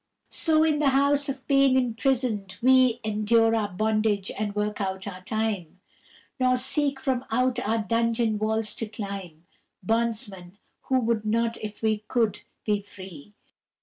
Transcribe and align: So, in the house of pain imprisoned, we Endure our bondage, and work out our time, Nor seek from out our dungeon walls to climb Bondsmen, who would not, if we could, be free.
So, 0.31 0.63
in 0.63 0.79
the 0.79 0.89
house 0.89 1.29
of 1.29 1.47
pain 1.47 1.77
imprisoned, 1.77 2.57
we 2.59 2.99
Endure 3.03 3.53
our 3.55 3.67
bondage, 3.67 4.31
and 4.35 4.55
work 4.55 4.81
out 4.81 5.05
our 5.05 5.21
time, 5.21 5.79
Nor 6.39 6.55
seek 6.55 6.99
from 6.99 7.23
out 7.29 7.59
our 7.59 7.77
dungeon 7.77 8.39
walls 8.39 8.73
to 8.77 8.87
climb 8.87 9.45
Bondsmen, 9.83 10.57
who 10.85 10.99
would 11.01 11.23
not, 11.23 11.57
if 11.61 11.83
we 11.83 11.99
could, 12.07 12.41
be 12.65 12.81
free. 12.81 13.35